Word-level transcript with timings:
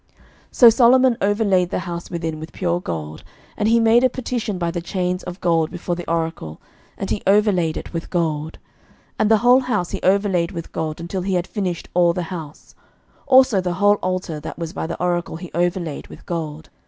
11:006:021 0.17 0.19
So 0.53 0.69
Solomon 0.71 1.17
overlaid 1.21 1.69
the 1.69 1.77
house 1.77 2.09
within 2.09 2.39
with 2.39 2.53
pure 2.53 2.79
gold: 2.81 3.23
and 3.55 3.69
he 3.69 3.79
made 3.79 4.03
a 4.03 4.09
partition 4.09 4.57
by 4.57 4.71
the 4.71 4.81
chains 4.81 5.21
of 5.21 5.39
gold 5.41 5.69
before 5.69 5.93
the 5.95 6.09
oracle; 6.09 6.59
and 6.97 7.11
he 7.11 7.21
overlaid 7.27 7.77
it 7.77 7.93
with 7.93 8.09
gold. 8.09 8.57
11:006:022 9.19 9.19
And 9.19 9.29
the 9.29 9.37
whole 9.37 9.59
house 9.59 9.91
he 9.91 10.01
overlaid 10.01 10.53
with 10.53 10.71
gold, 10.71 10.99
until 10.99 11.21
he 11.21 11.35
had 11.35 11.45
finished 11.45 11.87
all 11.93 12.13
the 12.13 12.23
house: 12.33 12.73
also 13.27 13.61
the 13.61 13.73
whole 13.75 13.97
altar 14.01 14.39
that 14.39 14.57
was 14.57 14.73
by 14.73 14.87
the 14.87 14.99
oracle 14.99 15.35
he 15.35 15.51
overlaid 15.53 16.07
with 16.07 16.25
gold. 16.25 16.71